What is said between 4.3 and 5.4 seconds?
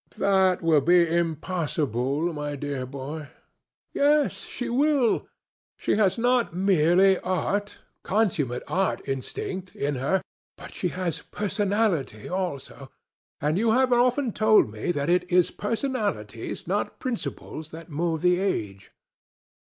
she will.